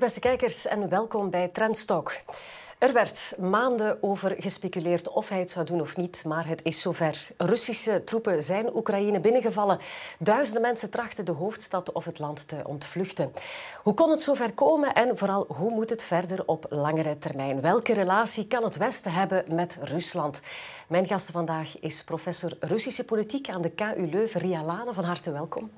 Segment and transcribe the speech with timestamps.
[0.00, 2.12] beste kijkers en welkom bij Trendstalk.
[2.78, 6.80] Er werd maanden over gespeculeerd of hij het zou doen of niet, maar het is
[6.80, 7.28] zover.
[7.36, 9.78] Russische troepen zijn Oekraïne binnengevallen.
[10.18, 13.32] Duizenden mensen trachten de hoofdstad of het land te ontvluchten.
[13.82, 17.60] Hoe kon het zover komen en vooral hoe moet het verder op langere termijn?
[17.60, 20.40] Welke relatie kan het Westen hebben met Rusland?
[20.88, 24.92] Mijn gast vandaag is professor Russische politiek aan de KU Leuven, Ria Lane.
[24.92, 25.70] Van harte welkom.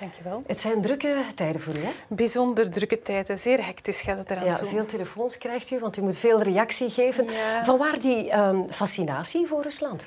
[0.00, 0.42] Dankjewel.
[0.46, 1.90] Het zijn drukke tijden voor u, hè?
[2.08, 3.38] Bijzonder drukke tijden.
[3.38, 4.68] Zeer hectisch gaat het eraan ja, toe.
[4.68, 7.24] Veel telefoons krijgt u, want u moet veel reactie geven.
[7.24, 7.64] Ja.
[7.64, 10.06] Vanwaar die um, fascinatie voor Rusland?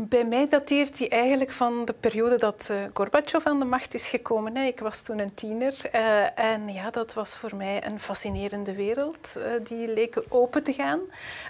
[0.00, 4.08] Bij mij dateert die eigenlijk van de periode dat uh, Gorbachev aan de macht is
[4.08, 4.56] gekomen.
[4.56, 4.64] Hè.
[4.64, 9.34] Ik was toen een tiener uh, en ja, dat was voor mij een fascinerende wereld.
[9.36, 11.00] Uh, die leek open te gaan.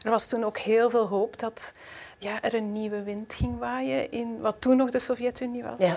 [0.02, 1.72] Er was toen ook heel veel hoop dat
[2.18, 5.78] ja, er een nieuwe wind ging waaien in wat toen nog de Sovjet-Unie was.
[5.78, 5.96] Ja,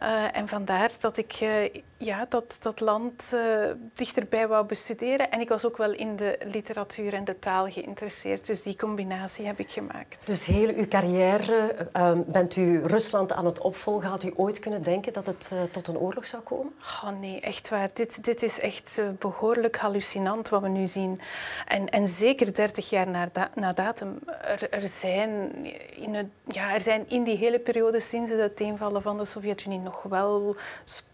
[0.00, 0.24] ja.
[0.24, 1.64] Uh, en vandaar dat ik uh,
[2.02, 5.30] ja, dat, dat land uh, dichterbij wou bestuderen.
[5.30, 8.46] En ik was ook wel in de literatuur en de taal geïnteresseerd.
[8.46, 10.26] Dus die combinatie heb ik gemaakt.
[10.26, 11.88] Dus heel uw carrière
[12.26, 14.10] bent u Rusland aan het opvolgen.
[14.10, 16.72] Had u ooit kunnen denken dat het tot een oorlog zou komen?
[17.04, 17.90] Oh nee, echt waar.
[17.94, 21.20] Dit, dit is echt behoorlijk hallucinant wat we nu zien.
[21.66, 24.18] En, en zeker 30 jaar na, da na datum.
[24.26, 25.52] Er, er zijn
[25.96, 29.78] in, het, ja, er zijn in die hele periode sinds het uiteenvallen van de Sovjet-Unie
[29.78, 31.08] nog wel spanningen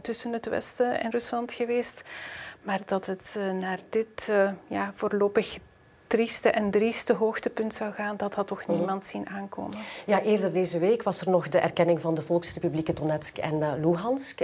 [0.00, 2.02] tussen het Westen en Rusland geweest.
[2.62, 5.58] Maar dat het uh, naar dit uh, ja, voorlopig
[6.06, 9.78] trieste en drieste hoogtepunt zou gaan, dat had toch niemand zien aankomen.
[10.06, 13.72] Ja, eerder deze week was er nog de erkenning van de Volksrepublieken Donetsk en uh,
[13.80, 14.40] Luhansk.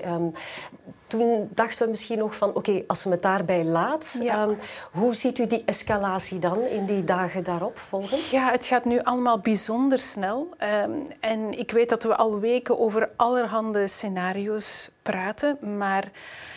[1.06, 4.42] Toen dachten we misschien nog van, oké, okay, als ze het daarbij laat, ja.
[4.42, 4.58] um,
[4.92, 8.18] hoe ziet u die escalatie dan in die dagen daarop volgen?
[8.30, 10.48] Ja, het gaat nu allemaal bijzonder snel.
[10.84, 16.10] Um, en ik weet dat we al weken over allerhande scenario's praten, maar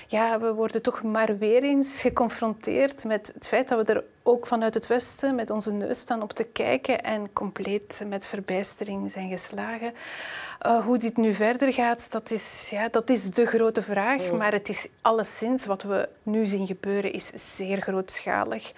[0.07, 4.47] ja, we worden toch maar weer eens geconfronteerd met het feit dat we er ook
[4.47, 9.29] vanuit het Westen met onze neus staan op te kijken en compleet met verbijstering zijn
[9.29, 9.93] geslagen.
[10.67, 14.23] Uh, hoe dit nu verder gaat, dat is, ja, dat is de grote vraag.
[14.23, 14.33] Ja.
[14.39, 18.71] Maar het is alleszins wat we nu zien gebeuren, is zeer grootschalig.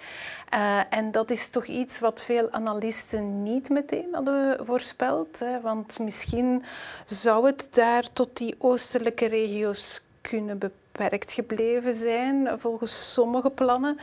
[0.54, 5.38] Uh, en dat is toch iets wat veel analisten niet meteen hadden voorspeld.
[5.38, 5.60] Hè?
[5.60, 6.62] Want misschien
[7.04, 10.58] zou het daar tot die oostelijke regio's kunnen
[10.92, 13.98] beperkt gebleven zijn, volgens sommige plannen.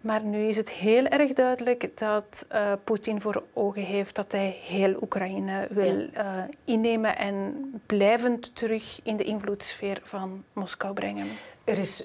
[0.00, 4.58] Maar nu is het heel erg duidelijk dat uh, Poetin voor ogen heeft dat hij
[4.62, 7.54] heel Oekraïne wil uh, innemen en
[7.86, 11.26] blijvend terug in de invloedssfeer van Moskou brengen.
[11.66, 12.04] Er is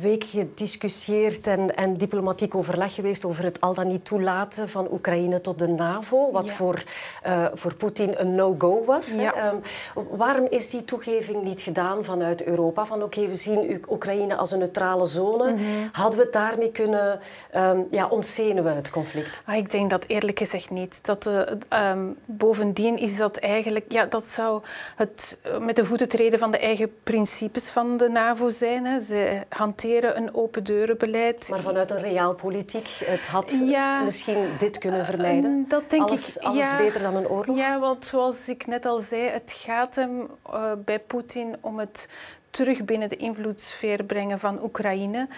[0.00, 5.40] weken gediscussieerd en, en, diplomatiek overleg geweest over het al dan niet toelaten van Oekraïne
[5.40, 6.54] tot de NAVO, wat ja.
[6.54, 6.82] voor,
[7.26, 9.12] uh, voor Poetin een no-go was.
[9.12, 9.52] Ja.
[9.52, 9.62] Um,
[10.10, 12.86] waarom is die toegeving niet gedaan vanuit Europa?
[12.86, 15.50] Van oké, okay, we zien Oekraïne als een neutrale zone.
[15.50, 15.88] Mm -hmm.
[15.92, 17.20] Hadden we het daarmee kunnen
[17.56, 19.42] um, ja, ontzenuwen, het conflict?
[19.44, 21.04] Ah, ik denk dat eerlijk gezegd niet.
[21.04, 24.62] Dat, uh, um, bovendien is dat eigenlijk, ja, dat zou
[24.96, 28.86] het uh, met de voeten treden van de eigen principes van de NAVO zijn.
[28.86, 29.00] Hè.
[29.02, 31.48] Ze hanteren een open deurenbeleid.
[31.50, 35.64] Maar vanuit een realpolitiek, het had ja, misschien dit kunnen vermijden?
[35.68, 36.42] Dat denk alles, ik.
[36.42, 37.56] Alles ja, beter dan een oorlog?
[37.56, 42.08] Ja, want zoals ik net al zei, het gaat hem uh, bij Poetin om het
[42.50, 45.28] terug binnen de invloedssfeer brengen van Oekraïne.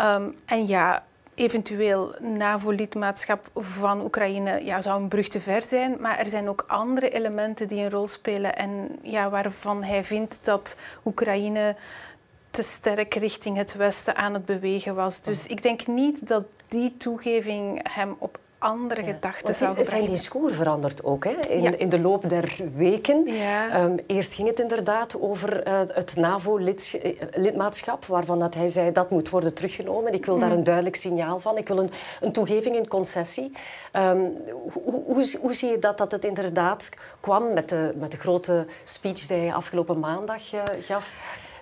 [0.00, 1.04] Um, en ja,
[1.34, 5.96] eventueel NAVO-lidmaatschap van Oekraïne ja, zou een brug te ver zijn.
[6.00, 10.38] Maar er zijn ook andere elementen die een rol spelen en ja, waarvan hij vindt
[10.44, 11.76] dat Oekraïne
[12.50, 15.20] te sterk richting het Westen aan het bewegen was.
[15.20, 19.06] Dus ik denk niet dat die toegeving hem op andere ja.
[19.06, 21.30] gedachten zou gebracht Zijn discours veranderd ook hè?
[21.30, 21.70] In, ja.
[21.76, 23.26] in de loop der weken?
[23.26, 23.84] Ja.
[23.84, 29.28] Um, eerst ging het inderdaad over uh, het NAVO-lidmaatschap, waarvan dat hij zei dat moet
[29.28, 30.12] worden teruggenomen.
[30.12, 30.40] Ik wil mm.
[30.40, 31.56] daar een duidelijk signaal van.
[31.56, 33.52] Ik wil een, een toegeving, een concessie.
[33.92, 34.36] Um,
[34.72, 36.88] hoe, hoe, hoe, zie je dat, dat het inderdaad
[37.20, 41.12] kwam met de, met de grote speech die hij afgelopen maandag uh, gaf?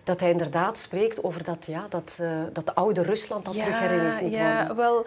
[0.07, 3.79] Dat hij inderdaad spreekt over dat, ja, dat, uh, dat oude Rusland dat ja, terug
[3.79, 4.77] herinnerd moet ja, worden.
[4.77, 5.07] Wel,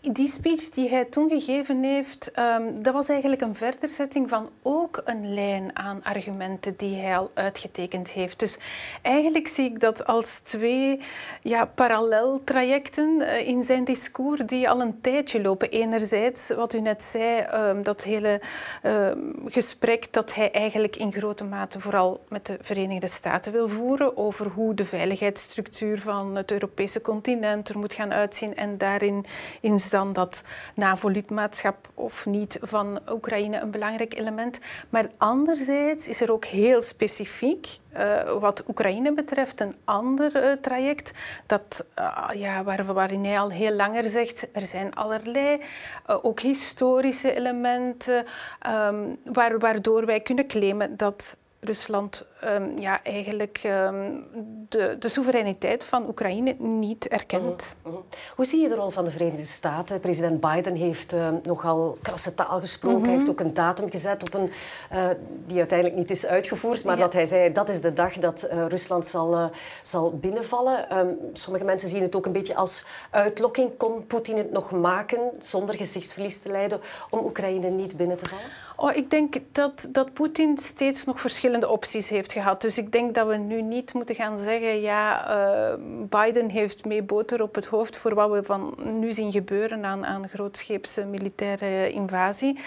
[0.00, 5.02] die speech die hij toen gegeven heeft, um, dat was eigenlijk een verderzetting van ook
[5.04, 8.38] een lijn aan argumenten die hij al uitgetekend heeft.
[8.38, 8.58] Dus
[9.02, 11.00] eigenlijk zie ik dat als twee
[11.42, 15.70] ja, paralleltrajecten uh, in zijn discours die al een tijdje lopen.
[15.70, 18.40] Enerzijds, wat u net zei, um, dat hele
[18.82, 19.10] uh,
[19.44, 24.46] gesprek dat hij eigenlijk in grote mate vooral met de Verenigde Staten wil voeren over
[24.46, 29.24] hoe de veiligheidsstructuur van het Europese continent er moet gaan uitzien en daarin
[29.60, 30.42] in dan dat
[30.74, 34.58] NAVO-lidmaatschap of niet van Oekraïne een belangrijk element.
[34.88, 41.12] Maar anderzijds is er ook heel specifiek, uh, wat Oekraïne betreft, een ander traject
[41.46, 41.84] dat,
[42.32, 45.62] ja, waar, waarin hij al heel langer zegt, er zijn allerlei,
[46.06, 48.24] ook historische elementen,
[48.66, 49.18] um,
[49.58, 54.26] waardoor wij kunnen claimen dat Rusland um, ja, eigenlijk um,
[54.68, 57.76] de, de, soevereiniteit van Oekraïne niet erkent.
[57.82, 58.02] Mhm, mhm.
[58.36, 60.00] Hoe zie je de rol van de Verenigde Staten?
[60.00, 63.02] President Biden heeft uh, nogal krasse taal gesproken.
[63.02, 63.30] Hij heeft mhm.
[63.30, 64.50] ook een datum gezet op een,
[64.92, 65.06] uh,
[65.46, 66.84] die uiteindelijk niet is uitgevoerd.
[66.84, 69.46] Maar dat hij zei, dat is de dag dat uh, Rusland zal, uh,
[69.82, 70.98] zal binnenvallen.
[70.98, 73.76] Um, sommige mensen zien het ook een beetje als uitlokking.
[73.76, 76.80] Kon Poetin het nog maken zonder gezichtsverlies te lijden
[77.10, 78.44] om Oekraïne niet binnen te vallen?
[78.80, 82.60] Oh, ik denk dat, dat Poetin steeds nog verschillende opties heeft gehad.
[82.60, 84.80] Dus ik denk dat we nu niet moeten gaan zeggen...
[84.80, 85.74] ja, uh,
[86.08, 87.96] Biden heeft mee boter op het hoofd...
[87.96, 92.58] voor wat we van nu zien gebeuren aan, aan grootscheepse militaire invasie.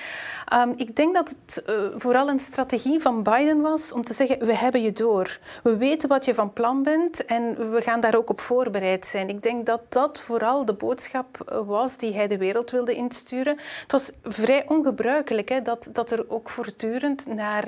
[0.53, 4.45] Um, ik denk dat het uh, vooral een strategie van Biden was om te zeggen...
[4.45, 5.39] we hebben je door.
[5.63, 9.29] We weten wat je van plan bent en we gaan daar ook op voorbereid zijn.
[9.29, 13.57] Ik denk dat dat vooral de boodschap was die hij de wereld wilde insturen.
[13.81, 17.63] Het was vrij ongebruikelijk hè, dat dat er ook voortdurend naar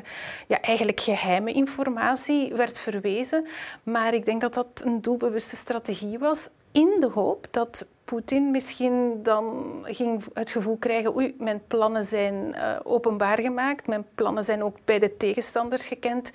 [0.48, 1.82] ja, eigenlijk geheime informatie
[2.56, 3.46] werd verwezen.
[3.84, 9.24] Maar ik denk dat dat een doelbewuste strategie was in de hoop dat Poetin misschien
[9.24, 14.64] dan ging het gevoel krijgen, oei, mijn plannen zijn uh, openbaar gemaakt, mijn plannen zijn
[14.64, 16.32] ook bij de tegenstanders gekend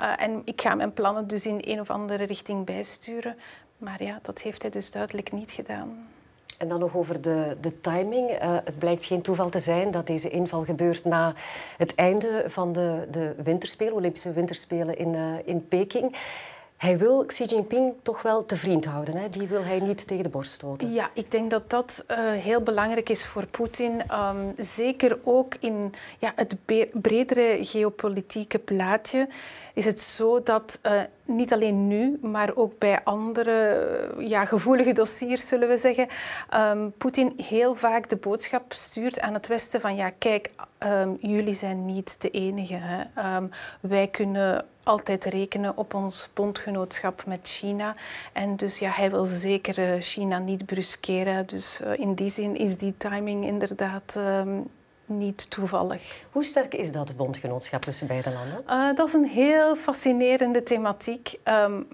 [0.00, 3.36] uh, en ik ga mijn plannen dus in een of andere richting bijsturen.
[3.78, 6.08] Maar ja, dat heeft hij dus duidelijk niet gedaan.
[6.58, 8.30] En dan nog over de, de timing.
[8.30, 11.34] Uh, het blijkt geen toeval te zijn dat deze inval gebeurt na
[11.76, 16.16] het einde van de, de winterspelen, Olympische winterspelen in, uh, in Peking.
[16.78, 19.16] Hij wil Xi Jinping toch wel te vriend houden.
[19.16, 19.28] Hè?
[19.28, 20.92] Die wil hij niet tegen de borst stoten.
[20.92, 24.02] Ja, ik denk dat dat uh, heel belangrijk is voor Poetin.
[24.12, 26.56] Um, zeker ook in ja, het
[26.92, 29.28] bredere geopolitieke plaatje
[29.74, 35.48] is het zo dat uh, niet alleen nu, maar ook bij andere ja, gevoelige dossiers,
[35.48, 36.08] zullen we zeggen,
[36.54, 41.54] um, Poetin heel vaak de boodschap stuurt aan het Westen van ja, kijk, um, jullie
[41.54, 42.78] zijn niet de enige.
[42.80, 43.40] Hè.
[43.80, 47.94] Wij kunnen altijd rekenen op ons bondgenootschap met China.
[48.32, 51.46] En dus ja, hij wil zeker uh, China niet bruskeren.
[51.46, 54.18] Dus uh, in die zin is die timing inderdaad
[55.04, 56.24] niet toevallig.
[56.30, 58.62] Hoe sterk is dat bondgenootschap tussen beide landen?
[58.68, 61.34] Uh, dat is een heel fascinerende thematiek.
[61.44, 61.88] Um,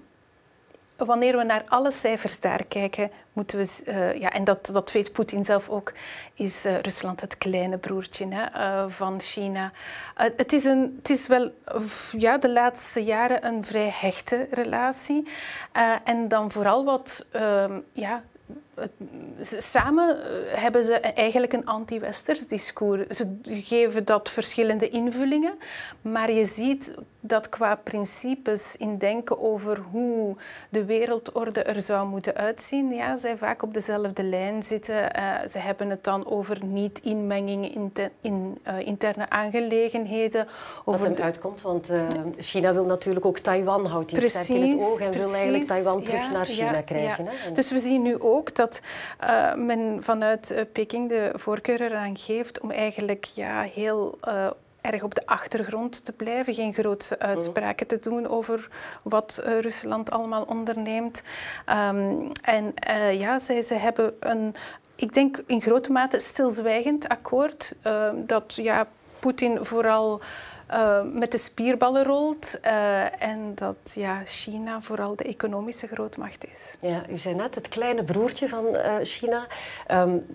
[0.95, 5.11] wanneer we naar alle cijfers daar kijken, moeten we, uh, ja, en dat, dat weet
[5.11, 5.93] Poetin zelf ook,
[6.33, 8.43] is uh, Rusland het kleine broertje hè,
[8.83, 9.71] uh, van China.
[10.15, 11.51] het, is een, het is wel
[12.17, 15.27] ja, de laatste jaren een vrij hechte relatie.
[16.03, 18.23] en dan vooral wat ehm, ja,
[19.41, 20.23] samen eh,
[20.61, 23.07] hebben ze eigenlijk een anti-westers discours.
[23.17, 25.53] Ze geven dat verschillende invullingen,
[26.01, 26.95] maar je ziet
[27.27, 30.35] dat qua principes in denken over hoe
[30.69, 34.95] de wereldorde er zou moeten uitzien, ja, zij vaak op dezelfde lijn zitten.
[34.95, 37.91] Uh, ze hebben het dan over niet-inmenging in,
[38.21, 40.47] in uh, interne aangelegenheden.
[40.85, 42.01] Over Wat er uitkomt, want uh,
[42.37, 46.03] China wil natuurlijk ook Taiwan, houdt die sterk in het oog en wil eigenlijk Taiwan
[46.03, 47.23] terug naar China ja, krijgen.
[47.23, 47.31] Ja.
[47.33, 47.51] Hè?
[47.51, 48.64] Dus we zien nu ook dat
[49.55, 54.19] men vanuit Peking de voorkeur eraan geeft om eigenlijk ja, heel
[54.91, 58.69] erg op de achtergrond te blijven, geen grootse uitspraken te doen over
[59.01, 61.23] wat uh, Rusland allemaal onderneemt.
[61.89, 64.55] Um, en uh, ja, zij, ze hebben een,
[64.95, 68.87] ik denk in grote mate stilzwijgend akkoord uh, dat ja,
[69.19, 70.21] Poetin vooral
[70.71, 72.59] uh, met de spierballen rolt.
[72.65, 76.75] Uh, en dat ja, China vooral de economische grootmacht is.
[76.79, 79.47] Ja, u zei net het kleine broertje van uh, China.
[79.91, 80.25] Um,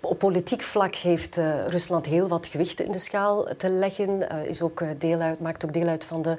[0.00, 1.36] op politiek vlak heeft
[1.66, 4.28] Rusland heel wat gewichten in de schaal te leggen.
[4.46, 6.36] is ook deel uit, maakt ook deel uit van de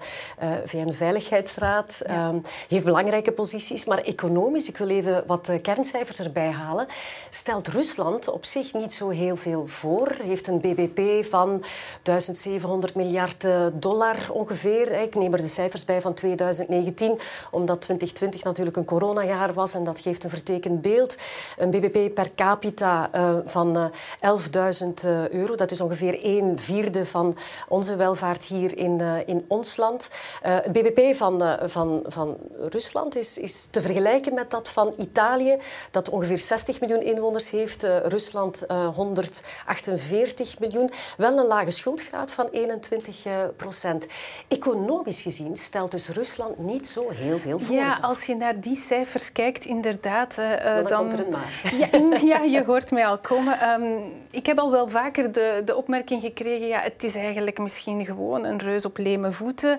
[0.65, 2.01] VN-veiligheidsraad.
[2.07, 2.27] Ja.
[2.27, 3.85] Um, heeft belangrijke posities.
[3.85, 6.87] Maar economisch, ik wil even wat kerncijfers erbij halen,
[7.29, 10.15] stelt Rusland op zich niet zo heel veel voor.
[10.21, 11.63] Heeft een BBP van
[12.03, 14.91] 1700 miljard eh, dollar ongeveer.
[14.91, 17.19] Ik neem er de cijfers bij van 2019,
[17.51, 21.15] omdat 2020 natuurlijk een coronajaar was en dat geeft een vertekend beeld.
[21.57, 23.91] Een bbp per capita uh, van
[24.25, 27.37] 11.000 uh, euro, dat is ongeveer een vierde van
[27.67, 30.09] onze welvaart hier in, in ons land.
[30.41, 35.57] het bbp van, van, van Rusland is, is te vergelijken met dat van Italië,
[35.91, 37.83] dat ongeveer 60 miljoen inwoners heeft.
[38.03, 40.91] Rusland 148 miljoen.
[41.17, 44.07] Wel een lage schuldgraad van 21 30 procent.
[44.47, 47.75] Economisch gezien stelt dus Rusland niet zo heel veel voor.
[47.75, 50.35] Ja, als je naar die cijfers kijkt, inderdaad.
[50.35, 51.61] dan, dan komt er een maar.
[51.77, 53.59] Ja, ja, je hoort mij al komen.
[53.59, 53.97] Ehm,
[54.29, 58.45] ik heb al wel vaker de, de opmerking gekregen, ja, het is eigenlijk misschien gewoon
[58.45, 59.77] een reus op leme voeten.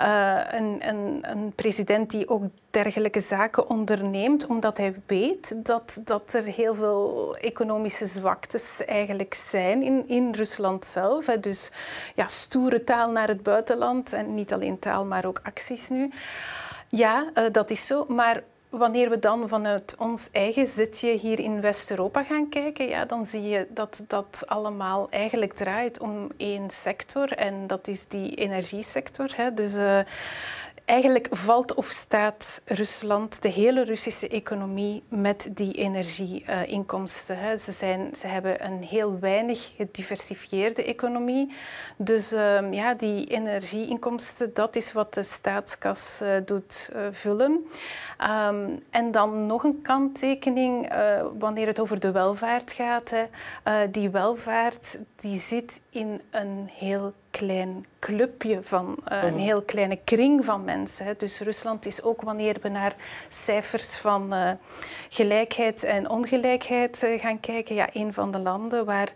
[0.00, 6.32] Uh, een, een, een president die ook dergelijke zaken onderneemt, omdat hij weet dat, dat
[6.32, 11.26] er heel veel economische zwaktes eigenlijk zijn in, in Rusland zelf.
[11.26, 11.40] Hè.
[11.40, 11.72] Dus
[12.14, 16.10] ja, stoere taal naar het buitenland en niet alleen taal, maar ook acties nu.
[16.88, 18.04] Ja, uh, dat is zo.
[18.08, 23.24] Maar wanneer we dan vanuit ons eigen zitje hier in West-Europa gaan kijken, ja, dan
[23.24, 29.30] zie je dat dat allemaal eigenlijk draait om één sector en dat is die energiesector.
[29.36, 29.54] Hè.
[29.54, 29.98] Dus uh,
[30.92, 37.36] eigenlijk valt of staat Rusland, de hele Russische economie, met die energieinkomsten.
[37.36, 41.52] Uh, ze, zijn, ze hebben een heel weinig gediversifieerde economie.
[41.96, 47.66] Dus uh, ja, die energieinkomsten, dat is wat de staatskas uh, doet eh, vullen.
[48.48, 53.10] Um, en dan nog een kanttekening eh, wanneer het over de welvaart gaat.
[53.10, 53.90] Hè.
[53.90, 59.42] die welvaart die zit in een heel klein clubje van uh, een mhm.
[59.42, 61.18] heel kleine kring van mensen.
[61.18, 62.96] Dus Rusland is ook wanneer we naar
[63.28, 64.50] cijfers van uh,
[65.08, 69.12] gelijkheid en ongelijkheid uh, gaan kijken, ja, een van de landen waar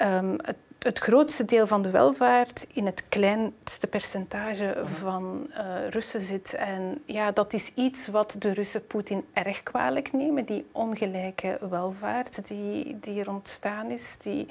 [0.00, 6.20] um, het het grootste deel van de welvaart in het kleinste percentage van uh, Russen
[6.20, 6.54] zit.
[6.54, 12.48] En ja, dat is iets wat de Russen Poetin erg kwalijk nemen, die ongelijke welvaart
[12.48, 14.16] die, die er ontstaan is.
[14.18, 14.46] Die,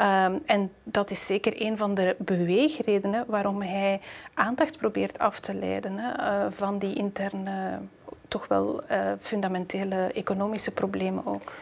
[0.00, 4.00] um, en dat is zeker een van de beweegredenen waarom hij
[4.34, 7.78] aandacht probeert af te leiden hè, uh, van die interne,
[8.28, 11.52] toch wel uh, fundamentele economische problemen ook.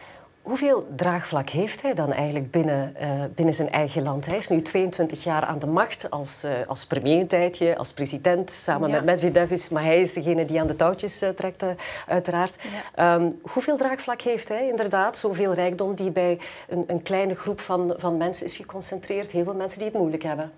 [0.49, 4.25] Hoeveel draagvlak heeft hij dan eigenlijk binnen, uh, binnen zijn eigen land?
[4.25, 7.93] Hij is nu 22 jaar aan de macht als, uh, als premier een tijdje, als
[7.93, 8.51] president.
[8.51, 8.95] Samen ja.
[8.95, 11.63] met Medvedev is, maar hij is degene die aan de touwtjes uh, trekt,
[12.07, 12.57] uiteraard.
[12.95, 13.15] Ja.
[13.15, 15.17] Um, hoeveel draagvlak heeft hij inderdaad?
[15.17, 19.31] Zoveel rijkdom die bij een, een kleine groep van, van mensen is geconcentreerd.
[19.31, 20.51] Heel veel mensen die het moeilijk hebben.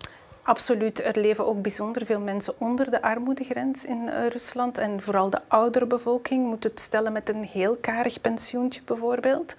[0.44, 1.04] Absoluut.
[1.04, 4.78] Er leven ook bijzonder veel mensen onder de armoedegrens in uh, Rusland.
[4.78, 9.54] En vooral de oudere bevolking moet het stellen met een heel karig pensioentje bijvoorbeeld.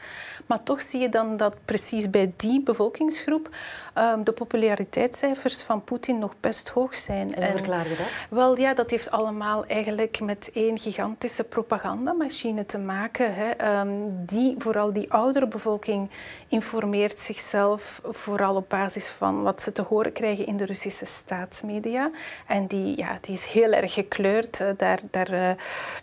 [0.46, 3.50] Maar toch zie je dan dat precies bij die bevolkingsgroep
[3.98, 7.34] um, de populariteitscijfers van Poetin nog best hoog zijn.
[7.34, 8.08] En hoe verklaar je dat?
[8.30, 13.34] Wel ja, dat heeft allemaal eigenlijk met één gigantische propagandamachine te maken.
[13.34, 13.80] Hè.
[13.80, 16.10] Um, die, vooral die oudere bevolking
[16.54, 22.10] informeert zichzelf vooral op basis van wat ze te horen krijgen in de Russische staatsmedia.
[22.48, 24.64] En die, ja, die is heel erg gekleurd.
[24.78, 25.50] Daar, daar, uh,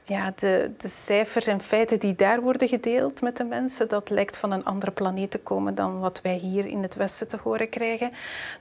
[0.04, 4.36] ja, de, de cijfers en feiten die daar worden gedeeld met de mensen, dat lijkt
[4.36, 7.68] van een andere planeet te komen dan wat wij hier in het Westen te horen
[7.68, 8.10] krijgen.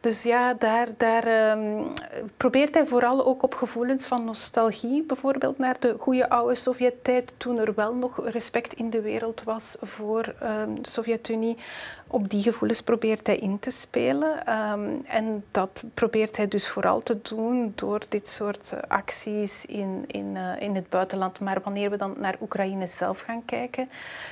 [0.01, 1.93] Dus ja, daar, daar um,
[2.37, 7.59] probeert hij vooral ook op gevoelens van nostalgie, bijvoorbeeld naar de goede oude Sovjet-tijd, toen
[7.59, 11.57] er wel nog respect in de wereld was voor um, de Sovjet-Unie
[12.07, 14.57] op die gevoelens probeert hij in te spelen.
[14.71, 20.03] Um, en dat probeert hij dus vooral te doen door dit soort uh, acties in,
[20.07, 21.39] in, uh, in het buitenland.
[21.39, 23.87] Maar wanneer we dan naar Oekraïne zelf gaan kijken,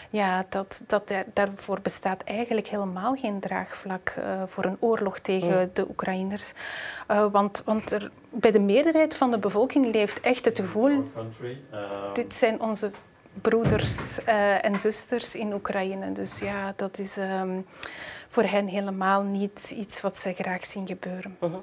[0.10, 5.70] ja, dat, dat daarvoor bestaat eigenlijk helemaal geen draagvlak uh, voor een oorlog tegen mm.
[5.74, 6.54] de Oekraïners.
[7.32, 11.12] want want er, bij de meerderheid van de bevolking leeft echt het gevoel...
[12.14, 12.92] Dit zijn onze
[13.42, 16.12] broeders uh, en zusters in Oekraïne.
[16.12, 17.66] Dus ja, dat is um,
[18.28, 21.38] voor hen helemaal niet iets wat ze graag zien gebeuren.
[21.40, 21.54] -huh.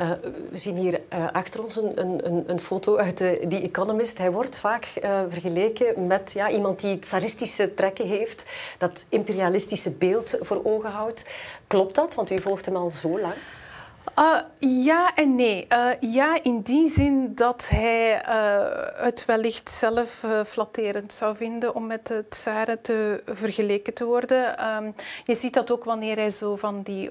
[0.00, 0.10] uh,
[0.50, 4.18] we zien hier uh, achter ons een, een, een foto uit The Economist.
[4.18, 4.84] Hij wordt vaak
[5.28, 8.44] vergeleken met ja, iemand die tsaristische trekken heeft,
[8.78, 11.24] dat imperialistische beeld voor ogen houdt.
[11.66, 12.14] Klopt dat?
[12.14, 13.34] Want u volgt hem al zo lang.
[14.18, 15.66] Uh, ja en nee.
[15.72, 21.86] Uh, ja, in die zin dat hij uh, het wellicht zelf flatterend zou vinden om
[21.86, 24.66] met de tsaren te vergeleken te worden.
[24.76, 24.94] Um,
[25.24, 27.10] je ziet dat ook wanneer hij zo van die,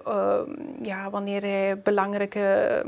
[0.81, 2.85] ja, wanneer hij belangrijke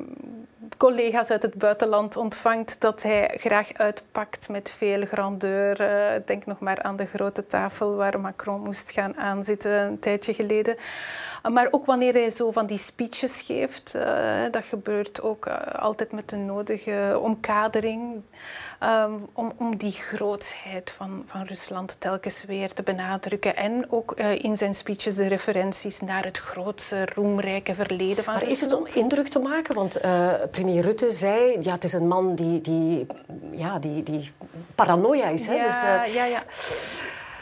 [0.77, 5.77] collega's uit het buitenland ontvangt, dat hij graag uitpakt met veel grandeur.
[6.25, 10.75] Denk nog maar aan de grote tafel waar Macron moest gaan aanzitten een tijdje geleden.
[11.51, 15.47] Maar ook wanneer hij zo van die speeches geeft, uh, dat gebeurt ook
[15.79, 18.21] altijd met de nodige omkadering.
[18.83, 23.55] Um, om, om die grootheid van, van Rusland telkens weer te benadrukken.
[23.55, 28.51] En ook in zijn speeches de referenties naar het grootse, roemrijke verleden van maar Rusland.
[28.51, 29.75] is het om indruk te maken?
[29.75, 29.99] Want
[30.51, 33.07] premier Rutte zei, ja, het is een man die, die,
[33.51, 34.31] ja, die, die
[34.75, 35.47] paranoia is.
[35.47, 35.53] Hè?
[35.53, 35.81] Ja, dus,
[36.13, 36.43] ja, ja.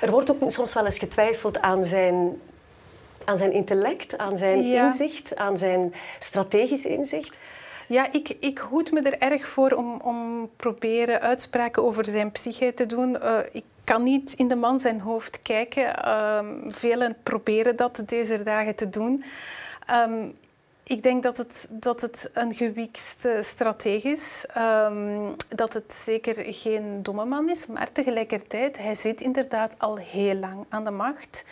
[0.01, 2.41] Er wordt ook soms wel eens getwijfeld aan zijn,
[3.25, 4.83] aan zijn intellect, aan zijn ja.
[4.83, 7.39] inzicht, aan zijn strategisch inzicht.
[7.87, 12.73] Ja, ik, ik hoed me er erg voor om, om proberen uitspraken over zijn psyche
[12.73, 13.17] te doen.
[13.23, 15.83] Uh, ik kan niet in de man zijn hoofd kijken.
[16.05, 19.23] Uh, velen proberen dat deze dagen te doen.
[20.07, 20.35] Um,
[20.83, 24.45] ik denk dat het, dat het een gewikste strategie is.
[24.57, 30.35] Um, dat het zeker geen domme man is, maar tegelijkertijd, hij zit inderdaad al heel
[30.35, 31.45] lang aan de macht.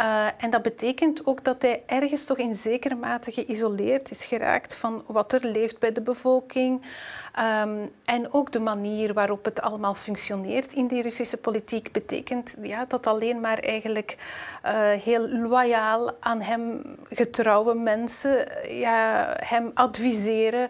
[0.00, 4.74] Uh, en dat betekent ook dat hij ergens toch in zekere mate geïsoleerd is geraakt
[4.74, 6.82] van wat er leeft bij de bevolking.
[7.62, 12.84] Um, en ook de manier waarop het allemaal functioneert in die Russische politiek betekent ja,
[12.84, 14.16] dat alleen maar eigenlijk
[14.64, 20.68] uh, heel loyaal aan hem getrouwe mensen ja, hem adviseren.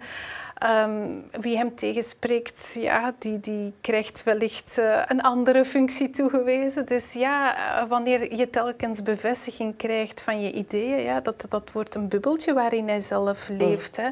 [0.67, 6.87] Um, wie hem tegenspreekt, ja, die, die krijgt wellicht uh, een andere functie toegewezen.
[6.87, 11.95] Dus ja, uh, wanneer je telkens bevestiging krijgt van je ideeën, ja, dat, dat wordt
[11.95, 13.57] een bubbeltje waarin hij zelf mm.
[13.57, 13.97] leeft.
[13.97, 14.09] Hè.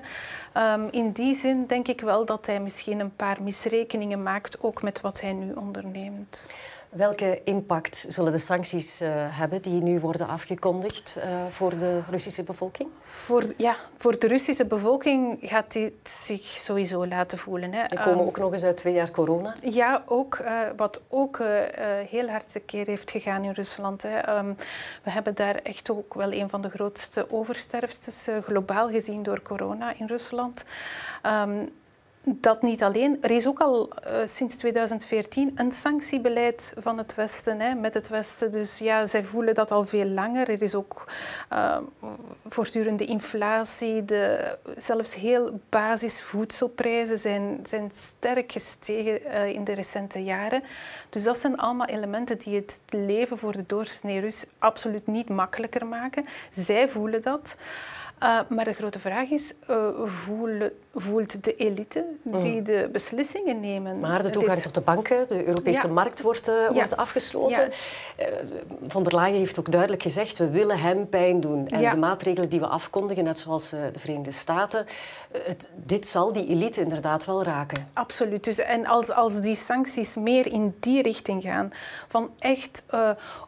[0.73, 4.82] Um, in die zin denk ik wel dat hij misschien een paar misrekeningen maakt, ook
[4.82, 6.49] met wat hij nu onderneemt.
[6.93, 12.43] Welke impact zullen de sancties uh, hebben die nu worden afgekondigd uh, voor de Russische
[12.43, 12.89] bevolking?
[13.03, 17.73] Voor, ja, voor de Russische bevolking gaat dit zich sowieso laten voelen.
[17.73, 17.83] Hè.
[17.89, 19.55] We komen um, ook nog eens uit twee jaar corona.
[19.63, 20.39] Ja, ook.
[20.39, 21.43] Uh, wat ook
[22.09, 24.03] heel hard keer heeft gegaan in Rusland.
[24.03, 24.37] Hè.
[24.39, 24.57] Um,
[25.03, 29.95] we hebben daar echt ook wel een van de grootste oversterftes globaal gezien door corona
[29.99, 30.65] in Rusland.
[31.47, 31.69] Um,
[32.25, 33.19] dat niet alleen.
[33.21, 38.09] Er is ook al uh, sinds 2014 een sanctiebeleid van het Westen, hè, met het
[38.09, 38.50] Westen.
[38.50, 40.49] Dus ja, zij voelen dat al veel langer.
[40.49, 41.12] Er is ook
[41.52, 41.76] uh,
[42.47, 44.05] voortdurende inflatie.
[44.05, 50.62] De, zelfs heel basisvoedselprijzen zijn, zijn sterk gestegen uh, in de recente jaren.
[51.11, 55.87] Dus dat zijn allemaal elementen die het leven voor de doorsnee Rus absoluut niet makkelijker
[55.87, 56.25] maken.
[56.50, 57.57] Zij voelen dat.
[58.23, 59.88] Uh, maar de grote vraag is, uh,
[60.95, 62.65] voelt, de elite die mm.
[62.65, 64.01] de beslissingen nemen...
[64.01, 64.63] Maar de toegang dit...
[64.63, 65.93] tot de banken, de Europese ja.
[65.93, 66.73] markt wordt, uh, ja.
[66.73, 67.71] wordt afgesloten.
[68.17, 68.27] Ja.
[68.87, 71.69] Von der Leyen heeft ook duidelijk gezegd, we willen hem pijn doen.
[71.69, 74.87] En de maatregelen die we afkondigen, net zoals de Verenigde Staten,
[75.33, 77.91] het, dit zal die elite inderdaad wel raken.
[77.93, 78.45] Absoluut.
[78.45, 81.71] Dus, en als, als die sancties meer in die richting gaan,
[82.09, 82.83] van echt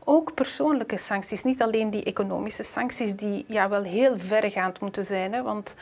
[0.04, 5.04] ook persoonlijke sancties, niet alleen die economische sancties die ja, wel heel ver gaan moeten
[5.04, 5.33] zijn.
[5.33, 5.42] Hè?
[5.42, 5.74] Want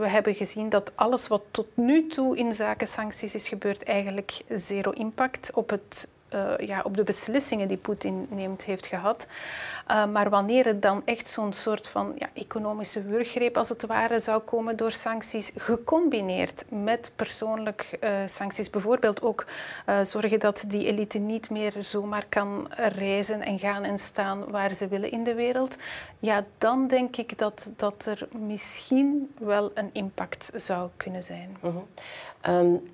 [0.00, 4.40] we hebben gezien dat alles wat tot nu toe in zaken sancties is gebeurd, eigenlijk
[4.48, 9.26] zero impact op het uh, ja, op de beslissingen die Poetin neemt heeft gehad.
[9.90, 14.20] Uh, maar wanneer het dan echt zo'n soort van ja, economische wurggreep als het ware
[14.20, 19.46] zou komen door sancties, gecombineerd met persoonlijk uh, sancties, bijvoorbeeld ook
[20.02, 24.88] zorgen dat die elite niet meer zomaar kan reizen en gaan en staan waar ze
[24.88, 25.76] willen in de wereld,
[26.18, 31.56] ja, dan denk ik dat, dat er misschien wel een impact zou kunnen zijn.
[31.60, 31.76] -huh.
[32.48, 32.90] um,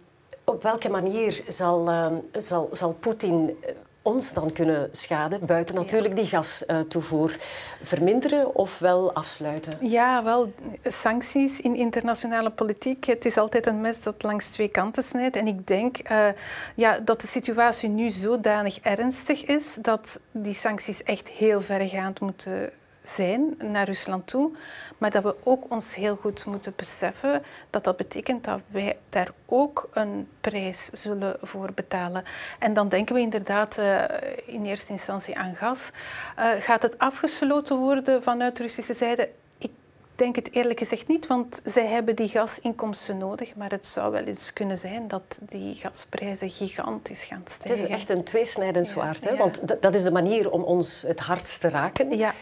[0.46, 6.16] op welke manier zal, uh, zal, zal Poetin eh, ons dan kunnen schaden, buiten natuurlijk
[6.16, 7.36] die gastoevoer,
[7.82, 9.72] verminderen of wel afsluiten?
[9.80, 10.52] Ja, wel,
[10.84, 15.36] sancties in internationale politiek, het is altijd een mes dat langs twee kanten snijdt.
[15.36, 16.28] En ik denk uh,
[16.74, 22.70] ja, dat de situatie nu zodanig ernstig is dat die sancties echt heel verregaand moeten
[23.08, 24.50] zijn naar Rusland toe,
[24.98, 29.30] maar dat we ook ons heel goed moeten beseffen dat dat betekent dat wij daar
[29.46, 32.24] ook een prijs zullen voor betalen.
[32.58, 34.02] En dan denken we inderdaad uh,
[34.46, 35.90] in eerste instantie aan gas.
[36.38, 39.30] Uh, gaat het afgesloten worden vanuit Russische zijde?
[39.58, 39.70] Ik
[40.14, 43.54] denk het eerlijk gezegd niet, want zij hebben die gasinkomsten nodig.
[43.54, 47.82] Maar het zou wel eens kunnen zijn dat die gasprijzen gigantisch gaan stijgen.
[47.82, 49.36] Het is echt een tweesnijdend zwaard, ja, hè?
[49.36, 49.40] Ja.
[49.40, 52.16] want dat is de manier om ons het hart te raken.
[52.16, 52.34] Ja.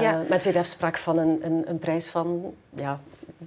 [0.00, 0.22] Ja.
[0.22, 3.00] Uh, Medvedev sprak van een, een, een, prijs van ja,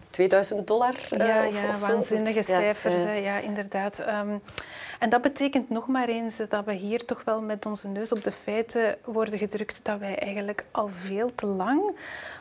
[0.10, 0.96] 2000 dollar.
[1.12, 2.52] Uh, ja, of, ja of waanzinnige zo.
[2.54, 4.00] cijfers, ja, uh, ja inderdaad.
[4.00, 4.42] Um,
[5.00, 8.24] en dat betekent nog maar eens dat we hier toch wel met onze neus op
[8.24, 11.92] de feiten worden gedrukt dat wij eigenlijk al veel te lang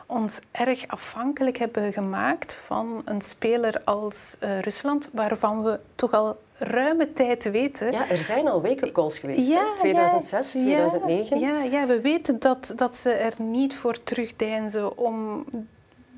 [0.05, 6.39] ons erg afhankelijk hebben gemaakt van een speler als uh, Rusland, waarvan we toch al
[6.59, 7.91] ruime tijd weten.
[7.91, 9.49] Ja, er zijn al wake-up calls geweest.
[9.49, 11.39] Ja, 2006, ja, 2009.
[11.39, 15.45] Ja, ja, we weten dat, dat ze er niet voor terugdeinzen om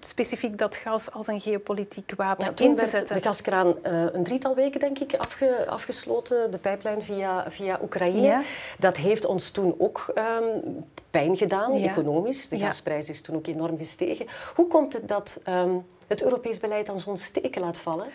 [0.05, 3.15] specifiek dat gas als een geopolitiek wapen ja, in te zetten.
[3.15, 6.51] de gaskraan uh, een drietal weken, denk ik, afge, afgesloten.
[6.51, 8.21] De pijplijn via, via Oekraïne.
[8.21, 8.41] Ja.
[8.79, 11.89] Dat heeft ons toen ook um, pijn gedaan, ja.
[11.89, 12.49] economisch.
[12.49, 14.25] De gasprijs is toen ook enorm gestegen.
[14.55, 18.07] Hoe komt het dat um, het Europees beleid dan zo'n steken laat vallen?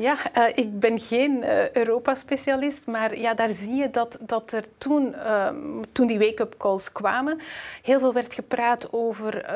[0.00, 4.64] Ja, uh, ik ben geen uh, Europa-specialist, maar ja, daar zie je dat, dat er
[4.78, 5.48] toen, uh,
[5.92, 7.40] toen die wake-up calls kwamen,
[7.82, 9.48] heel veel werd gepraat over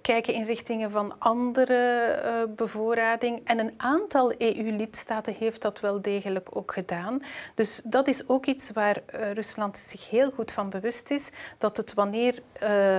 [0.00, 3.40] kijken in richtingen van andere bevoorrading.
[3.44, 7.20] En een aantal EU-lidstaten heeft dat wel degelijk ook gedaan.
[7.54, 9.02] Dus dat is ook iets waar
[9.34, 12.42] Rusland zich heel goed van bewust is, dat het wanneer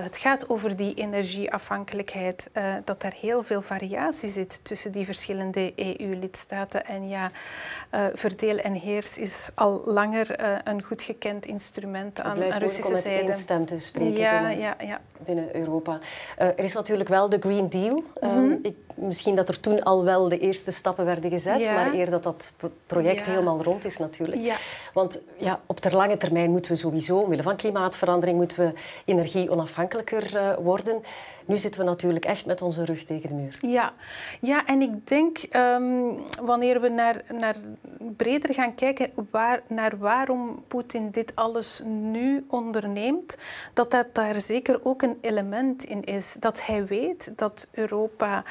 [0.03, 2.49] het gaat over die energieafhankelijkheid,
[2.83, 6.85] dat daar heel veel variatie zit tussen die verschillende EU-lidstaten.
[6.93, 7.31] En ja,
[7.95, 12.95] uh, verdeel en heers is al langer uh, een goed gekend instrument aan de Russische
[12.95, 13.09] zijde.
[13.09, 15.01] om met één stem te spreken ja, binnen, ja, ja.
[15.25, 15.99] binnen Europa.
[16.39, 18.03] Uh, er is natuurlijk wel de Green Deal.
[18.21, 18.59] Mm -hmm.
[18.61, 22.23] ik, misschien dat er toen al wel de eerste stappen werden gezet, maar eer dat
[22.23, 22.53] dat
[22.85, 24.53] project helemaal rond is natuurlijk.
[24.93, 28.73] Want ja, op ter lange termijn moeten we sowieso, omwille van klimaatverandering, moeten we
[29.05, 31.01] energie onafhankelijker worden.
[31.45, 33.57] Nu zitten we natuurlijk echt met onze rug tegen de muur.
[33.61, 33.93] Ja,
[34.41, 37.55] ja en ik denk um, wanneer we naar, naar
[38.17, 43.37] breder gaan kijken waar, naar waarom Poetin dit alles nu onderneemt,
[43.73, 46.35] dat dat daar zeker ook een element in is.
[46.39, 48.43] Dat hij weet dat Europa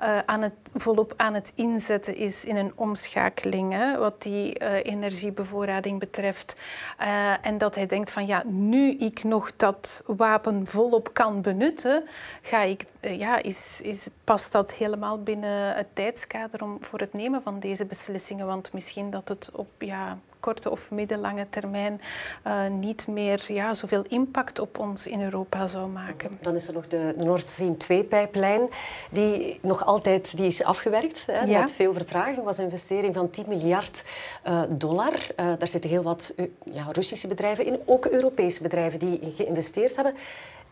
[0.00, 4.84] uh, aan het, volop aan het inzetten is in een omschakeling, hè, wat die uh,
[4.84, 6.56] energiebevoorrading betreft.
[7.00, 12.04] Uh, en dat hij denkt van ja, nu ik nog dat wapen volop kan benutten,
[12.42, 17.42] ga ik, ja, is, is, past dat helemaal binnen het tijdskader om, voor het nemen
[17.42, 18.46] van deze beslissingen?
[18.46, 22.00] Want misschien dat het op ja, korte of middellange termijn
[22.46, 26.38] uh, niet meer ja, zoveel impact op ons in Europa zou maken.
[26.40, 28.68] Dan is er nog de, Nord Stream 2-pijplijn,
[29.10, 31.26] die nog altijd die is afgewerkt.
[31.26, 31.60] Hè, ja.
[31.60, 34.04] Met veel vertraging was een investering van 10 miljard
[34.46, 35.12] uh, dollar.
[35.12, 40.14] Uh, daar zitten heel wat ja, Russische bedrijven in, ook Europese bedrijven die geïnvesteerd hebben.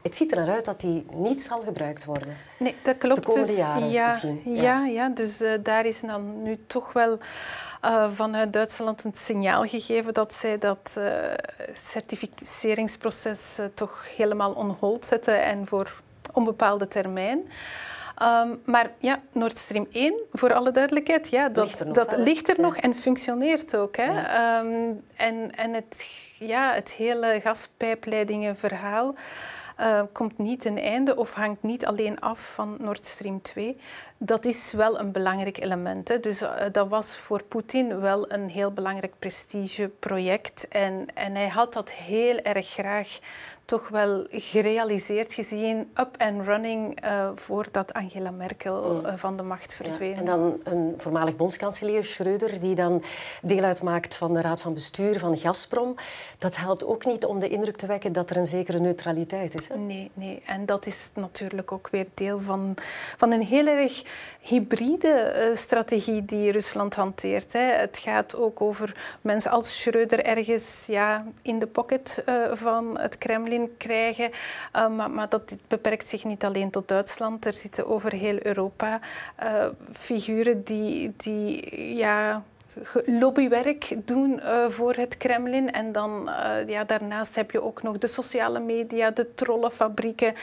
[0.06, 2.36] Het ziet er naar uit dat die niet zal gebruikt worden.
[2.58, 3.16] Nee, dat klopt.
[3.16, 4.42] De komende dus, jaren ja, misschien.
[4.44, 7.18] Ja, ja, ja dus uh, daar is dan nu toch wel
[7.84, 11.04] uh, vanuit Duitsland een signaal gegeven dat zij dat uh,
[11.72, 15.92] certificeringsproces toch helemaal on hold zetten en voor
[16.32, 17.48] onbepaalde termijn.
[18.22, 22.16] Um, maar ja, Nord Stream 1, voor alle duidelijkheid, ja, dat ligt er nog, dat
[22.18, 23.96] ligt er nog en functioneert ook.
[23.96, 24.04] Hè.
[24.04, 24.60] Ja.
[24.60, 26.06] Um, en en het,
[26.38, 29.14] ja, het hele gaspijpleidingenverhaal
[29.80, 33.76] uh, komt niet ten einde of hangt niet alleen af van Nord Stream 2.
[34.18, 36.08] Dat is wel een belangrijk element.
[36.08, 36.20] Hè.
[36.20, 40.68] Dus uh, dat was voor Poetin wel een heel belangrijk prestigeproject.
[40.68, 43.18] En, en hij had dat heel erg graag
[43.66, 49.74] toch wel gerealiseerd gezien, up and running, uh, voordat Angela Merkel uh, van de macht
[49.74, 50.10] verdween.
[50.10, 53.02] Ja, en dan een voormalig bondskanselier, Schreuder, die dan
[53.42, 55.94] deel uitmaakt van de raad van bestuur van Gazprom.
[56.38, 59.68] Dat helpt ook niet om de indruk te wekken dat er een zekere neutraliteit is.
[59.68, 59.76] Hè?
[59.76, 62.74] Nee, nee, en dat is natuurlijk ook weer deel van,
[63.16, 64.02] van een heel erg
[64.40, 67.52] hybride uh, strategie die Rusland hanteert.
[67.52, 67.60] Hè.
[67.60, 73.74] Het gaat ook over mensen als Schreuder ergens ja, in de pocket van het Kremlin
[73.78, 74.30] krijgen.
[74.76, 77.46] Uh, maar, maar, dat beperkt zich niet alleen tot Duitsland.
[77.46, 79.00] Er zitten over heel Europa
[79.92, 82.44] figuren die, die ja,
[83.06, 85.72] lobbywerk doen uh, voor het Kremlin.
[85.72, 90.34] En dan uh, ja, daarnaast heb je ook nog de sociale media, de trollenfabrieken,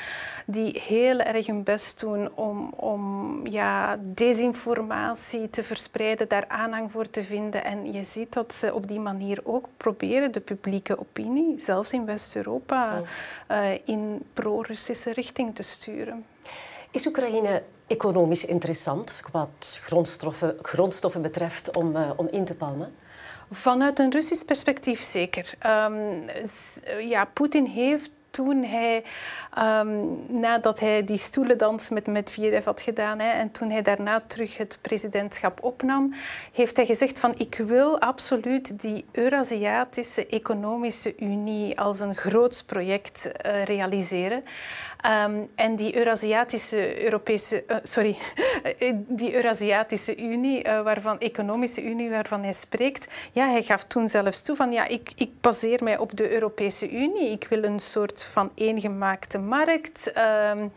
[0.46, 7.10] die heel erg hun best doen om, om ja, desinformatie te verspreiden, daar aanhang voor
[7.10, 7.64] te vinden.
[7.64, 12.06] En je ziet dat ze op die manier ook proberen de publieke opinie, zelfs in
[12.06, 13.02] West-Europa,
[13.52, 16.26] uh, in pro-Russische richting te sturen.
[16.94, 22.96] Is Oekraïne economisch interessant wat grondstoffen, grondstoffen betreft om, uh, om in te palmen?
[23.50, 25.54] Vanuit een Russisch perspectief zeker.
[25.66, 26.26] Um,
[27.00, 29.04] ja, Poetin heeft toen hij,
[29.80, 34.58] um, nadat hij die stoelendans met Medvedev had gedaan hè, en toen hij daarna terug
[34.58, 36.14] het presidentschap opnam,
[36.54, 43.30] heeft hij gezegd van ik wil absoluut die Eurasiatische Economische Unie als een groots project
[43.46, 44.44] uh, realiseren.
[45.26, 48.18] Um, en die Eurasiatische Europese, uh, sorry,
[49.08, 54.42] die Eurasiatische Unie, uh, waarvan, Economische Unie waarvan hij spreekt, ja, hij gaf toen zelfs
[54.42, 57.32] toe van ja, ik, ik baseer mij op de Europese Unie.
[57.32, 60.14] Ik wil een soort van eengemaakte markt.
[60.18, 60.72] Um,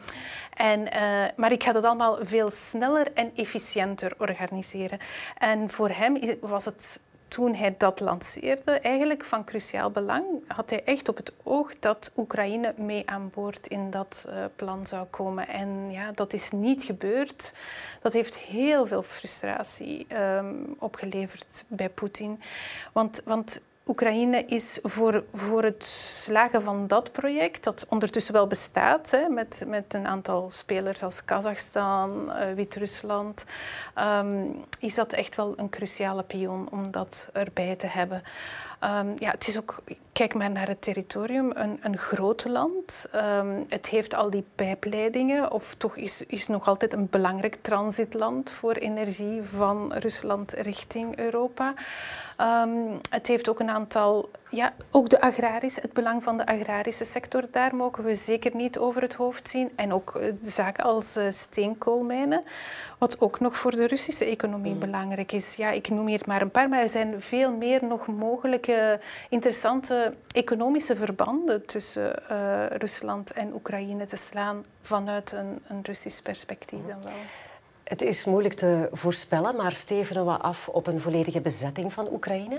[0.54, 4.98] en, uh, maar ik ga dat allemaal veel sneller en efficiënter organiseren.
[5.38, 10.84] En voor hem was het toen hij dat lanceerde, eigenlijk van cruciaal belang, had hij
[10.84, 15.48] echt op het oog dat Oekraïne mee aan boord in dat uh, plan zou komen.
[15.48, 17.54] En ja, dat is niet gebeurd.
[18.02, 22.40] Dat heeft heel veel frustratie um, opgeleverd bij Poetin.
[22.92, 29.10] Want, want Oekraïne is voor, voor het slagen van dat project, dat ondertussen wel bestaat,
[29.10, 33.44] hè, met, met een aantal spelers als Kazachstan, uh, Wit-Rusland,
[33.94, 34.46] ehm,
[34.78, 38.22] is dat echt wel een cruciale pion om dat erbij te hebben.
[38.84, 43.06] Um, ja, het is ook, kijk maar naar het territorium, een, een groot land.
[43.14, 48.50] Um, het heeft al die pijpleidingen, of toch is, is nog altijd een belangrijk transitland
[48.50, 51.74] voor energie van Rusland richting Europa.
[53.10, 57.44] Het heeft ook een aantal, ja, ook de agrarische, het belang van de agrarische sector,
[57.50, 59.70] daar mogen we zeker niet over het hoofd zien.
[59.76, 62.44] En ook eh, zaken als uh, steenkoolmijnen,
[62.98, 64.78] wat ook nog voor de Russische economie mm.
[64.78, 65.56] belangrijk is.
[65.56, 70.14] Ja, ik noem hier maar een paar, maar er zijn veel meer nog mogelijke interessante
[70.32, 77.02] economische verbanden tussen uh, Rusland en Oekraïne te slaan vanuit een, een Russisch perspectief dan
[77.02, 77.12] wel.
[77.84, 82.58] Het is moeilijk te voorspellen, maar stevenen we af op een volledige bezetting van Oekraïne?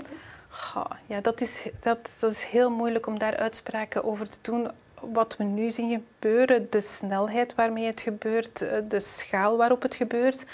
[1.06, 4.70] Ja, dat is, dat, dat is heel moeilijk om daar uitspraken over te doen.
[5.00, 9.94] Wat we nu zien gebeuren, de snelheid waarmee het gebeurt, eh, de schaal waarop het
[9.94, 10.44] gebeurt,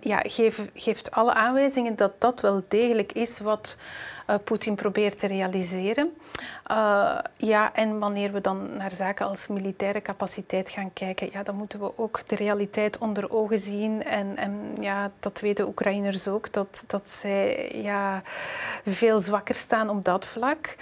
[0.00, 3.76] ja, geeft, geeft alle aanwijzingen dat dat wel degelijk is wat
[4.30, 6.16] uh, Poetin probeert te realiseren.
[6.70, 11.54] Uh, ja, en wanneer we dan naar zaken als militaire capaciteit gaan kijken, ja, dan
[11.54, 14.02] moeten we ook de realiteit onder ogen zien.
[14.02, 18.22] En, en ja, dat weten Oekraïners ook, dat, dat zij ja,
[18.84, 20.76] veel zwakker staan op dat vlak.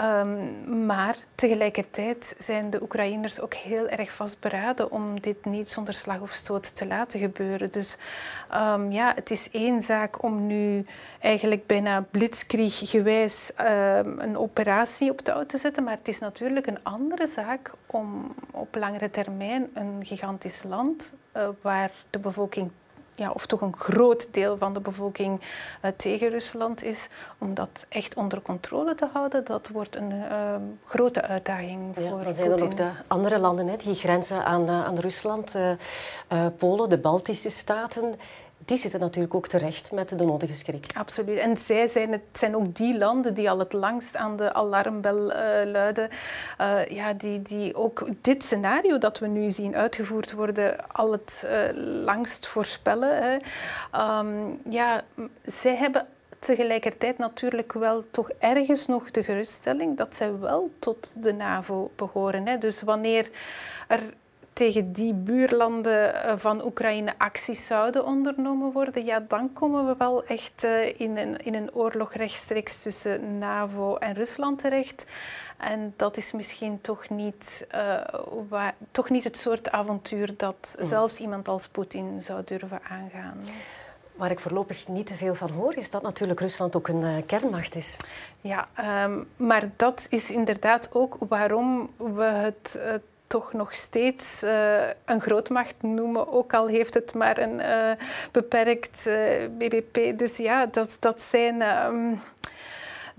[0.00, 6.20] Um, maar tegelijkertijd zijn de Oekraïners ook heel erg vastberaden om dit niet zonder slag
[6.20, 7.70] of stoot te laten gebeuren.
[7.70, 7.96] Dus
[8.54, 10.86] um, ja, het is één zaak om nu
[11.20, 16.82] eigenlijk bijna blitzkrieggewijs um, een operatie op touw te zetten, maar het is natuurlijk een
[16.82, 22.70] andere zaak om op langere termijn een gigantisch land uh, waar de bevolking
[23.14, 27.86] ja, of toch een groot deel van de bevolking uh, tegen Rusland is, om dat
[27.88, 32.52] echt onder controle te houden, dat wordt een uh, grote uitdaging voor ja, Dan zijn
[32.52, 35.58] er ook de andere landen hè, die grenzen aan, uh, aan Rusland,
[36.56, 38.14] Polen, de Baltische staten
[38.64, 40.86] die zitten natuurlijk ook terecht met de nodige schrik.
[40.94, 41.38] Absoluut.
[41.38, 45.30] En zij zijn, het zijn ook die landen die al het langst aan de alarmbel
[45.30, 46.08] uh, luiden.
[46.60, 51.44] Uh, ja, die, die ook dit scenario dat we nu zien uitgevoerd worden al het
[51.46, 53.22] uh, langst voorspellen.
[53.22, 53.36] Hè.
[54.18, 55.02] Um, ja,
[55.44, 56.06] zij hebben
[56.38, 62.46] tegelijkertijd natuurlijk wel toch ergens nog de geruststelling dat zij wel tot de NAVO behoren.
[62.46, 62.58] Hè.
[62.58, 63.30] Dus wanneer
[63.88, 64.14] er
[64.54, 70.24] tegen die buurlanden eh, van Oekraïne acties zouden ondernomen worden, ja, dan komen we wel
[70.24, 75.04] echt eh, in een, in een oorlog rechtstreeks tussen NAVO en Rusland terecht.
[75.58, 78.00] En dat is misschien toch niet, uh,
[78.48, 80.84] waar, toch niet het soort avontuur dat mm.
[80.84, 83.38] zelfs iemand als Poetin zou durven aangaan.
[84.14, 87.16] Waar ik voorlopig niet te veel van hoor, is dat natuurlijk Rusland ook een uh,
[87.26, 87.96] kernmacht is.
[88.40, 88.68] Ja,
[89.04, 93.02] um, maar dat is inderdaad ook waarom we het, het
[93.34, 97.90] toch nog steeds uh, een grootmacht noemen, ook al heeft het maar een uh,
[98.32, 99.14] beperkt uh,
[99.58, 100.18] BBP.
[100.18, 101.62] Dus ja, dat, dat zijn.
[101.62, 102.20] Um,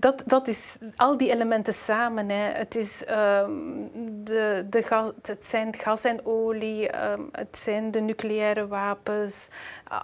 [0.06, 2.28] dat, dat is al die elementen samen.
[2.28, 2.50] Hè.
[2.52, 3.90] Het, is, um,
[4.24, 9.48] de, de het zijn gas en olie, um, het zijn de nucleaire wapens.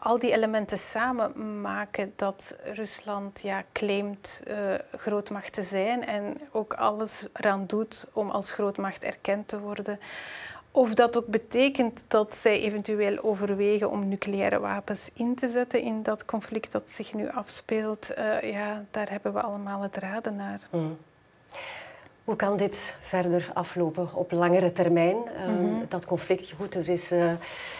[0.00, 6.74] Al die elementen samen maken dat Rusland ja, claimt uh, grootmacht te zijn en ook
[6.74, 9.98] alles eraan doet om als grootmacht erkend te worden.
[10.72, 16.02] Of dat ook betekent dat zij eventueel overwegen om nucleaire wapens in te zetten in
[16.02, 20.60] dat conflict dat zich nu afspeelt, uh, ja, daar hebben we allemaal het raden naar.
[20.70, 20.96] Mm.
[22.24, 25.16] Hoe kan dit verder aflopen op langere termijn?
[25.16, 25.84] Mm -hmm.
[25.88, 27.30] Dat conflict, goed, er is, uh,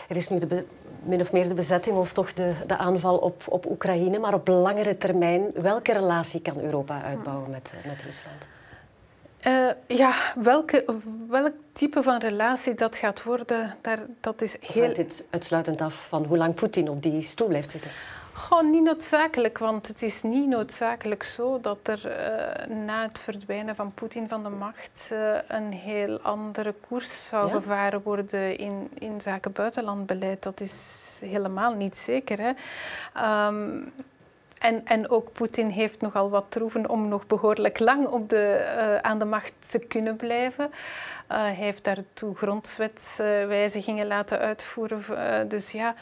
[0.09, 0.65] er is nu de
[1.03, 4.19] min of meer de bezetting of toch de, de aanval op, op Oekraïne.
[4.19, 8.49] Maar op langere termijn, welke relatie kan Europa uitbouwen met, met Rusland?
[9.47, 10.85] Uh, ja, welke,
[11.29, 14.83] welk type van relatie dat gaat worden, daar, dat is heel...
[14.83, 17.91] Hangt dit uitsluitend af van hoe lang Poetin op die stoel blijft zitten?
[18.33, 23.75] Gewoon niet noodzakelijk, want het is niet noodzakelijk zo dat er uh, na het verdwijnen
[23.75, 27.53] van Poetin van de macht uh, een heel andere koers zou ja?
[27.53, 30.43] gevaren worden in, in zaken buitenlandbeleid.
[30.43, 32.39] Dat is helemaal niet zeker.
[32.41, 32.53] Hè?
[33.47, 33.93] Um,
[34.63, 38.97] en, en ook Poetin heeft nogal wat troeven om nog behoorlijk lang op de, uh,
[38.97, 40.65] aan de macht te kunnen blijven.
[40.65, 40.75] Uh,
[41.29, 45.03] hij heeft daartoe grondwetswijzigingen laten uitvoeren.
[45.11, 45.95] Uh, dus ja,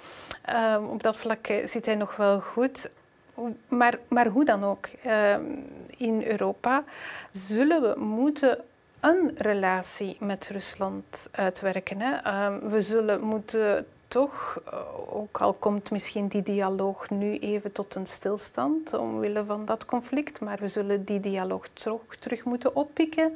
[0.90, 2.90] op dat vlak zit hij nog wel goed.
[3.68, 4.88] Maar, maar hoe dan ook,
[5.96, 6.84] in Europa
[7.30, 8.58] zullen we moeten
[9.00, 12.00] een relatie met Rusland uitwerken.
[12.00, 12.58] Hè.
[12.68, 14.78] We zullen moeten toch, eh,
[15.16, 20.40] ook al komt misschien die dialoog nu even tot een stilstand omwille van dat conflict,
[20.40, 23.32] maar we zullen die dialoog toch terug moeten oppikken.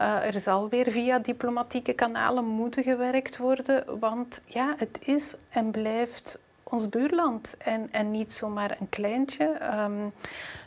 [0.00, 5.70] Uh, er zal weer via diplomatieke kanalen moeten gewerkt worden, want ja, het is en
[5.70, 9.58] blijft ons buurland en, en niet zomaar een kleintje.
[9.78, 10.12] Um,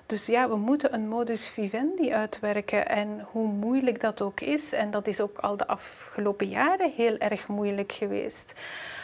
[0.08, 2.88] dus ja, we moeten een modus vivendi uitwerken.
[2.88, 7.18] En hoe moeilijk dat ook is, en dat is ook al de afgelopen jaren heel
[7.18, 8.54] erg moeilijk geweest.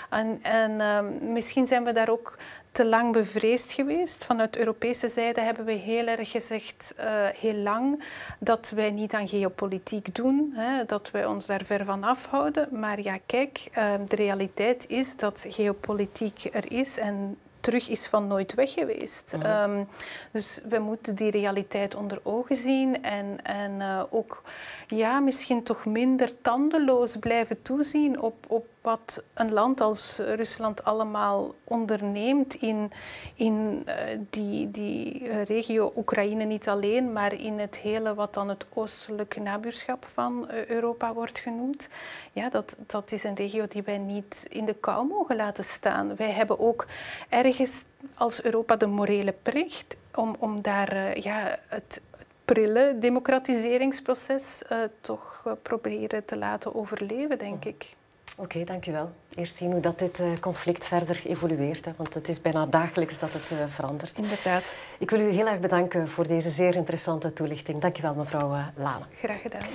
[0.09, 2.37] En, en ehm, misschien zijn we daar ook
[2.71, 4.25] te lang bevreesd geweest.
[4.25, 8.03] Vanuit Europese zijde hebben we heel erg gezegd, uh, heel lang,
[8.39, 12.67] dat wij niet aan geopolitiek doen, hè, dat wij ons daar ver van afhouden.
[12.71, 18.27] Maar ja, kijk, uh, de realiteit is dat geopolitiek er is en terug is van
[18.27, 19.37] nooit weg geweest.
[19.63, 19.87] Um,
[20.31, 24.41] dus we moeten die realiteit onder ogen zien en, en uh, ook
[24.87, 31.53] ja, misschien toch minder tandeloos blijven toezien op, op wat een land als Rusland allemaal
[31.63, 32.91] onderneemt in,
[33.35, 33.93] in uh,
[34.29, 39.39] die, die uh, regio Oekraïne niet alleen, maar in het hele wat dan het oostelijke
[39.39, 41.89] nabuurschap van uh, Europa wordt genoemd.
[42.31, 46.15] Ja, dat, dat is een regio die wij niet in de kou mogen laten staan.
[46.15, 46.87] Wij hebben ook
[47.29, 47.83] ergens
[48.15, 52.01] als Europa de morele plicht om, om daar ja, het,
[52.45, 54.61] prille democratiseringsproces
[55.01, 57.95] toch proberen te laten overleven, denk ik.
[58.37, 59.11] Oké, okay, dank u wel.
[59.35, 63.19] Eerst zien hoe dat dit uh, conflict verder evolueert, hè, want het is bijna dagelijks
[63.19, 64.19] dat het uh, verandert.
[64.19, 64.75] Inderdaad.
[64.99, 67.81] Ik wil u heel erg bedanken voor deze zeer interessante toelichting.
[67.81, 69.05] Dank u wel, mevrouw uh, Lane.
[69.15, 69.67] Graag gedaan.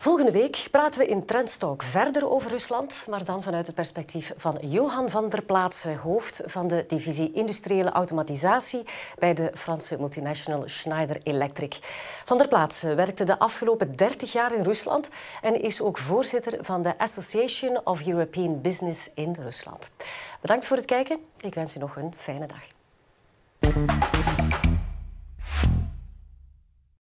[0.00, 4.58] Volgende week praten we in Trendstalk verder over Rusland, maar dan vanuit het perspectief van
[4.60, 8.82] Johan van der Plaatsen, hoofd van de divisie Industriële Automatisatie
[9.18, 11.78] bij de Franse multinational Schneider Electric.
[12.24, 15.08] Van der Plaatsen werkte de afgelopen 30 jaar in Rusland
[15.42, 19.90] en is ook voorzitter van de Association of European Business in Rusland.
[20.40, 21.18] Bedankt voor het kijken.
[21.40, 22.62] Ik wens u nog een fijne dag.